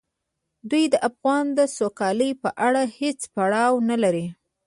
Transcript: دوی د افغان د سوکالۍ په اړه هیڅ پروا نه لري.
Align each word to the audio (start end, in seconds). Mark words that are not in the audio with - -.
دوی 0.69 0.83
د 0.93 0.95
افغان 1.09 1.45
د 1.57 1.59
سوکالۍ 1.77 2.31
په 2.43 2.49
اړه 2.67 2.81
هیڅ 2.97 3.19
پروا 3.33 3.65
نه 3.89 3.97
لري. 4.03 4.25